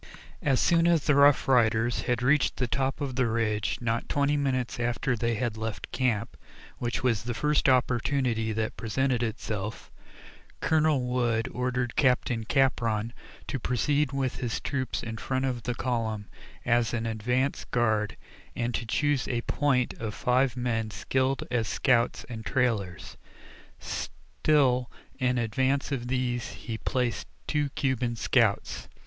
As 0.41 0.59
soon 0.59 0.87
as 0.87 1.03
the 1.05 1.13
Rough 1.13 1.47
Riders 1.47 2.01
had 2.09 2.23
reached 2.23 2.57
the 2.57 2.65
top 2.67 3.01
of 3.01 3.15
the 3.15 3.27
ridge, 3.27 3.77
not 3.81 4.09
twenty 4.09 4.35
minutes 4.35 4.79
after 4.79 5.15
they 5.15 5.35
had 5.35 5.57
left 5.57 5.91
camp, 5.91 6.35
which 6.79 7.03
was 7.03 7.21
the 7.21 7.35
first 7.35 7.69
opportunity 7.69 8.51
that 8.51 8.75
presented 8.75 9.21
itself, 9.21 9.91
Colonel 10.59 11.01
Wood 11.03 11.47
ordered 11.53 11.95
Captain 11.95 12.45
Capron 12.45 13.13
to 13.45 13.59
proceed 13.59 14.11
with 14.11 14.37
his 14.37 14.59
troop 14.59 14.95
in 15.03 15.17
front 15.17 15.45
of 15.45 15.61
the 15.61 15.75
column 15.75 16.25
as 16.65 16.95
an 16.95 17.05
advance 17.05 17.63
guard, 17.65 18.17
and 18.55 18.73
to 18.73 18.87
choose 18.87 19.27
a 19.27 19.41
"point" 19.41 19.93
of 19.99 20.15
five 20.15 20.57
men 20.57 20.89
skilled 20.89 21.43
as 21.51 21.67
scouts 21.67 22.23
and 22.23 22.43
trailers. 22.43 23.17
Still 23.77 24.89
in 25.19 25.37
advance 25.37 25.91
of 25.91 26.07
these 26.07 26.53
he 26.53 26.79
placed 26.79 27.27
two 27.45 27.69
Cuban 27.75 28.15
scouts. 28.15 28.87